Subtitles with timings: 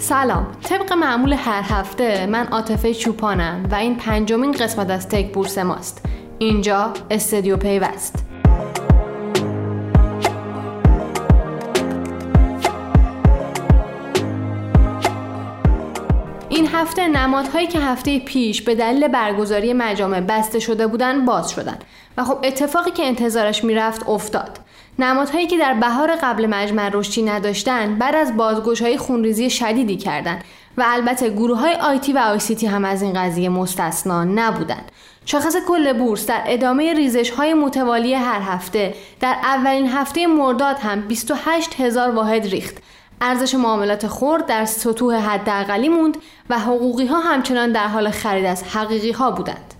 [0.00, 0.46] سلام.
[0.64, 6.06] طبق معمول هر هفته من عاطفه چوپانم و این پنجمین قسمت از تک بورس ماست.
[6.38, 8.27] اینجا استدیو پیوست.
[16.78, 21.78] هفته نمادهایی که هفته پیش به دلیل برگزاری مجامع بسته شده بودن باز شدن.
[22.16, 24.58] و خب اتفاقی که انتظارش می‌رفت افتاد.
[24.98, 30.44] نمادهایی که در بهار قبل مجمع رشدی نداشتن بعد از بازگوش های خونریزی شدیدی کردند
[30.76, 34.92] و البته گروه های آیتی و آیسیتی هم از این قضیه مستثنا نبودند.
[35.24, 41.00] شاخص کل بورس در ادامه ریزش های متوالی هر هفته در اولین هفته مرداد هم
[41.00, 42.76] 28 هزار واحد ریخت.
[43.20, 46.16] ارزش معاملات خورد در سطوح حداقلی موند
[46.50, 49.74] و حقوقی ها همچنان در حال خرید از حقیقی ها بودند.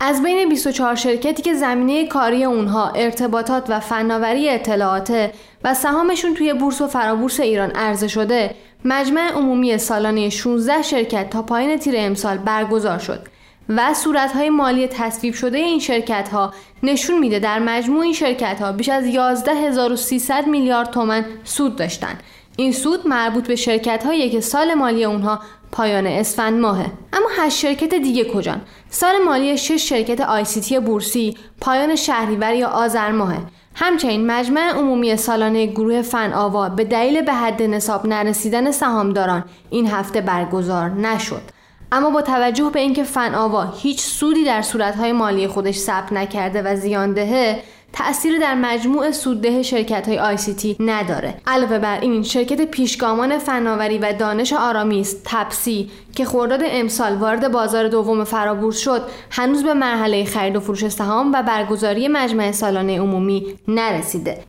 [0.00, 5.30] از بین 24 شرکتی که زمینه کاری اونها ارتباطات و فناوری اطلاعات
[5.64, 11.42] و سهامشون توی بورس و فرابورس ایران عرضه شده مجمع عمومی سالانه 16 شرکت تا
[11.42, 13.29] پایین تیر امسال برگزار شد
[13.76, 18.72] و صورتهای مالی تصویب شده این شرکت ها نشون میده در مجموع این شرکت ها
[18.72, 22.18] بیش از 11300 میلیارد تومن سود داشتن.
[22.56, 25.40] این سود مربوط به شرکت هایی که سال مالی اونها
[25.72, 26.86] پایان اسفند ماهه.
[27.12, 33.10] اما هشت شرکت دیگه کجان؟ سال مالی شش شرکت آیسیتی بورسی پایان شهریور یا آذر
[33.10, 33.38] ماهه.
[33.74, 39.86] همچنین مجمع عمومی سالانه گروه فن آوا به دلیل به حد نصاب نرسیدن سهامداران این
[39.86, 41.59] هفته برگزار نشد.
[41.92, 46.62] اما با توجه به اینکه فن آوا هیچ سودی در صورتهای مالی خودش ثبت نکرده
[46.62, 50.36] و زیاندهه تأثیر در مجموع سودده شرکت های آی
[50.80, 51.34] نداره.
[51.46, 57.52] علاوه بر این شرکت پیشگامان فناوری و دانش آرامی است تپسی که خرداد امسال وارد
[57.52, 63.00] بازار دوم فرابورس شد هنوز به مرحله خرید و فروش سهام و برگزاری مجمع سالانه
[63.00, 64.44] عمومی نرسیده.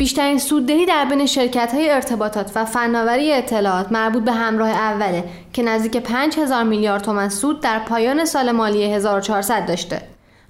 [0.00, 5.62] بیشترین سوددهی در بین شرکت های ارتباطات و فناوری اطلاعات مربوط به همراه اوله که
[5.62, 10.02] نزدیک 5000 میلیارد تومن سود در پایان سال مالی 1400 داشته.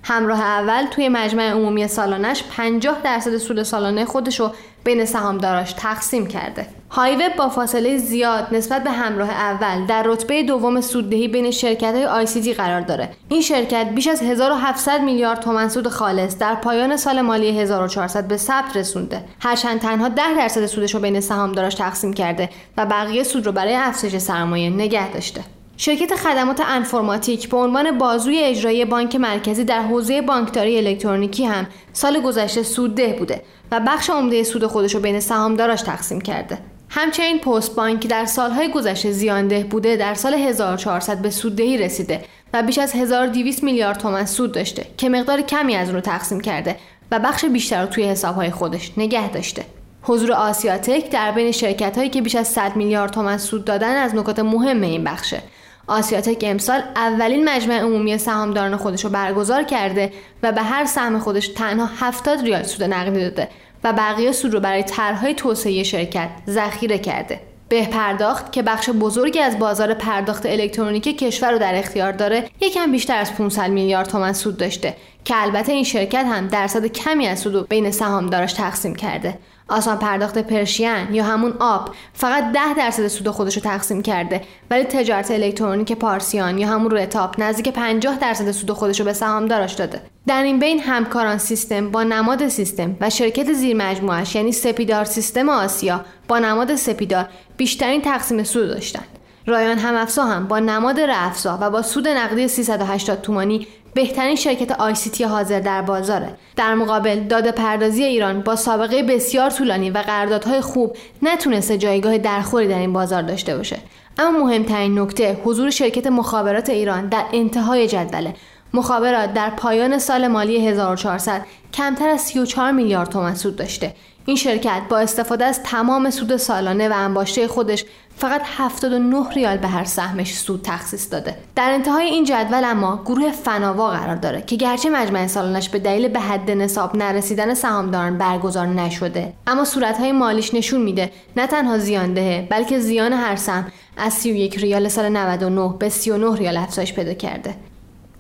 [0.03, 4.53] همراه اول توی مجمع عمومی سالانش 50 درصد سود سالانه خودشو
[4.85, 6.67] بین سهامداراش تقسیم کرده.
[6.91, 12.05] هایوب با فاصله زیاد نسبت به همراه اول در رتبه دوم سوددهی بین شرکت های
[12.05, 13.11] آی قرار داره.
[13.29, 18.37] این شرکت بیش از 1700 میلیارد تومن سود خالص در پایان سال مالی 1400 به
[18.37, 19.25] ثبت رسونده.
[19.41, 23.75] هرچند تنها 10 درصد سودش رو بین سهامداراش تقسیم کرده و بقیه سود رو برای
[23.75, 25.45] افزایش سرمایه نگه داشته.
[25.83, 32.21] شرکت خدمات انفرماتیک به عنوان بازوی اجرایی بانک مرکزی در حوزه بانکداری الکترونیکی هم سال
[32.21, 36.59] گذشته سودده بوده و بخش عمده سود خودش رو بین سهامداراش تقسیم کرده.
[36.89, 42.63] همچنین پست بانک در سالهای گذشته زیانده بوده در سال 1400 به سوددهی رسیده و
[42.63, 46.77] بیش از 1200 میلیارد تومن سود داشته که مقدار کمی از اون رو تقسیم کرده
[47.11, 49.65] و بخش بیشتر رو توی حسابهای خودش نگه داشته.
[50.03, 54.15] حضور آسیاتک در بین شرکت هایی که بیش از 100 میلیارد تومن سود دادن از
[54.15, 55.43] نکات مهم این بخشه
[55.91, 60.13] آسیاتک امسال اولین مجمع عمومی سهامداران خودش رو برگزار کرده
[60.43, 63.49] و به هر سهم خودش تنها 70 ریال سود نقدی داده
[63.85, 67.41] و بقیه سود رو برای طرحهای توسعه شرکت ذخیره کرده.
[67.69, 72.93] به پرداخت که بخش بزرگی از بازار پرداخت الکترونیکی کشور رو در اختیار داره یکم
[72.93, 77.39] بیشتر از 500 میلیارد تومن سود داشته که البته این شرکت هم درصد کمی از
[77.39, 79.39] سود رو بین سهامداراش تقسیم کرده
[79.71, 81.91] آسان پرداخت پرشین یا همون آب.
[82.13, 84.41] فقط 10 درصد سود خودش رو تقسیم کرده.
[84.71, 89.73] ولی تجارت الکترونیک پارسیان یا همون روتاپ نزدیک 50 درصد سود خودش رو به سهامدارش
[89.73, 90.03] داده.
[90.27, 95.49] در این بین همکاران سیستم با نماد سیستم و شرکت زیر مجموعش یعنی سپیدار سیستم
[95.49, 99.09] آسیا با نماد سپیدار بیشترین تقسیم سود داشتند
[99.47, 105.25] رایان همافزا هم با نماد رفزا و با سود نقدی 380 تومانی بهترین شرکت آیسیتی
[105.25, 106.35] حاضر در بازاره.
[106.57, 112.69] در مقابل داده پردازی ایران با سابقه بسیار طولانی و قراردادهای خوب نتونسته جایگاه درخوری
[112.69, 113.79] در این بازار داشته باشه.
[114.19, 118.35] اما مهمترین نکته حضور شرکت مخابرات ایران در انتهای جدوله.
[118.75, 123.95] مخابرات در پایان سال مالی 1400 کمتر از 34 میلیارد تومان سود داشته.
[124.27, 127.85] این شرکت با استفاده از تمام سود سالانه و انباشته خودش
[128.17, 131.37] فقط 79 ریال به هر سهمش سود تخصیص داده.
[131.57, 136.09] در انتهای این جدول اما گروه فناوا قرار داره که گرچه مجمع سالانش به دلیل
[136.09, 142.47] به حد نصاب نرسیدن سهامداران برگزار نشده اما صورتهای مالیش نشون میده نه تنها زیاندهه
[142.51, 147.55] بلکه زیان هر سهم از 31 ریال سال 99 به 39 ریال افزایش پیدا کرده.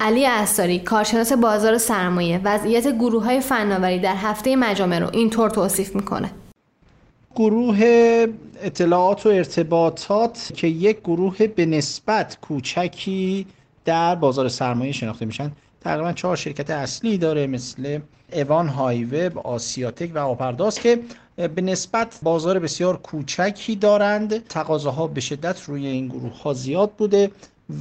[0.00, 5.97] علی اساری کارشناس بازار سرمایه وضعیت گروه های فناوری در هفته مجامع رو اینطور توصیف
[5.97, 6.31] می‌کنه.
[7.37, 7.79] گروه
[8.62, 13.47] اطلاعات و ارتباطات که یک گروه به نسبت کوچکی
[13.85, 17.99] در بازار سرمایه شناخته میشن تقریبا چهار شرکت اصلی داره مثل
[18.32, 21.00] اوان هایوب، آسیاتک و آپرداز که
[21.37, 24.47] به نسبت بازار بسیار کوچکی دارند.
[24.47, 27.31] تقاضاها به شدت روی این گروه ها زیاد بوده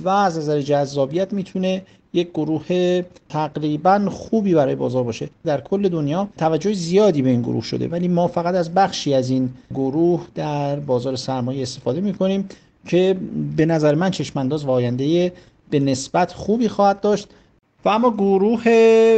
[0.03, 1.81] و از نظر جذابیت می‌تونه
[2.13, 5.29] یک گروه تقریبا خوبی برای بازار باشه.
[5.45, 9.29] در کل دنیا توجه زیادی به این گروه شده ولی ما فقط از بخشی از
[9.29, 12.49] این گروه در بازار سرمایه استفاده می‌کنیم
[12.87, 13.17] که
[13.57, 15.33] به نظر من چشمانداز و آینده
[15.69, 17.27] به نسبت خوبی خواهد داشت.
[17.85, 18.63] و اما گروه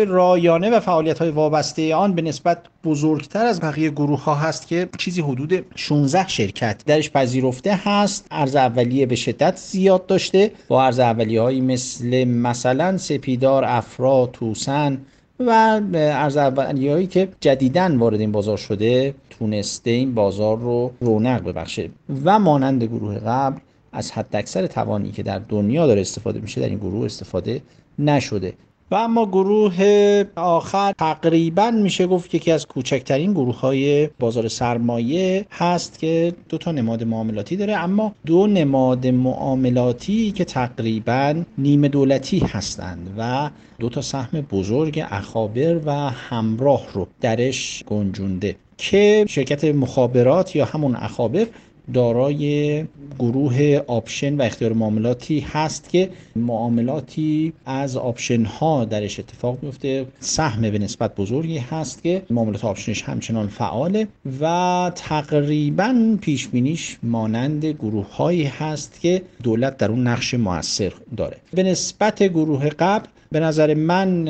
[0.08, 4.90] رایانه و فعالیت های وابسته آن به نسبت بزرگتر از بقیه گروه ها هست که
[4.98, 8.28] چیزی حدود 16 شرکت درش پذیرفته هست.
[8.32, 10.52] ارز اولیه به شدت زیاد داشته.
[10.68, 14.98] با ارز اولیه هایی مثل مثلا سپیدار افرا توسن
[15.40, 21.44] و ارز اولیه هایی که جدیدن وارد این بازار شده تونسته این بازار رو رونق
[21.44, 21.90] ببخشه.
[22.26, 23.60] و مانند گروه قبل
[23.92, 27.62] از حداکثر توانی که در دنیا داره استفاده میشه در این گروه استفاده
[28.00, 28.54] نشده.
[28.92, 36.00] و اما گروه آخر تقریبا میشه گفت یکی از کوچکترین گروه های بازار سرمایه هست
[36.00, 43.14] که دو تا نماد معاملاتی داره اما دو نماد معاملاتی که تقریبا نیمه دولتی هستند
[43.18, 43.50] و
[43.80, 50.96] دو تا سهم بزرگ اخابر و همراه رو درش گنجونده که شرکت مخابرات یا همون
[50.96, 51.46] اخابر
[51.94, 52.86] دارای
[53.20, 60.62] گروه option و اختیار معاملاتی هست که معاملاتی از option ها درش اتفاق میفته سهم
[60.62, 64.08] به نسبت بزرگی هست که معاملات option ش همچنان فعاله
[64.42, 71.38] و تقریبا پیش بینیش مانند گروه هایی هست که دولت در اون نقش موثر داره.
[71.54, 74.28] به نسبت گروه قبل به نظر من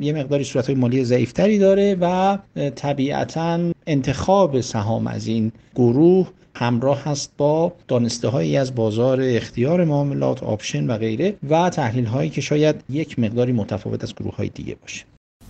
[0.00, 2.38] یه مقداری صورت های مالی ضعیفتری داره و
[2.74, 10.42] طبیعتا انتخاب سهام از این گروه همراه هست با دانسته هایی از بازار اختیار معاملات
[10.42, 14.74] آپشن و غیره و تحلیل هایی که شاید یک مقداری متفاوت از گروه های دیگه
[14.74, 15.04] باشه.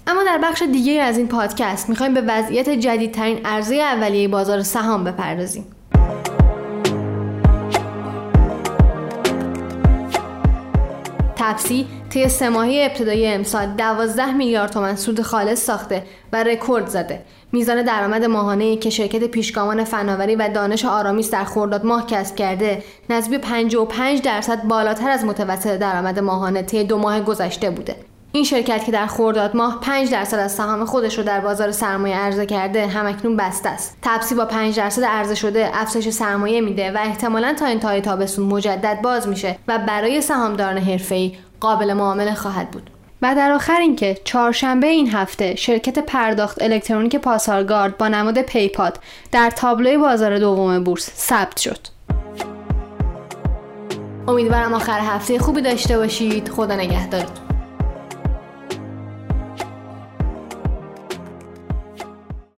[0.06, 5.04] اما در بخش دیگه از این پادکست می‌خوایم به وضعیت جدیدترین عرضه اولیه بازار سهام
[5.04, 5.64] بپردازیم.
[11.36, 17.22] تپسی طی سه ماهی ابتدایی امسال 12 میلیارد تومن سود خالص ساخته و رکورد زده.
[17.52, 22.82] میزان درآمد ماهانه که شرکت پیشگامان فناوری و دانش آرامیس در خرداد ماه کسب کرده
[23.10, 27.96] نسبی 55 درصد بالاتر از متوسط درآمد ماهانه طی دو ماه گذشته بوده.
[28.32, 32.16] این شرکت که در خرداد ماه 5 درصد از سهام خودش رو در بازار سرمایه
[32.16, 33.98] عرضه کرده همکنون بسته است.
[34.02, 39.00] تپسی با 5 درصد عرضه شده افزایش سرمایه میده و احتمالا تا انتهای تابستون مجدد
[39.02, 41.32] باز میشه و برای سهامداران حرفه‌ای
[41.62, 42.90] قابل معامله خواهد بود.
[43.22, 48.98] و در آخر اینکه چهارشنبه این هفته شرکت پرداخت الکترونیک پاسارگارد با نماد پیپاد
[49.32, 51.78] در تابلوی بازار دوم بورس ثبت شد.
[54.28, 56.48] امیدوارم آخر هفته خوبی داشته باشید.
[56.48, 57.51] خدا نگهدارتون.